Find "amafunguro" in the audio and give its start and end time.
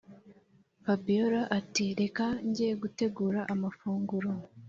3.53-4.29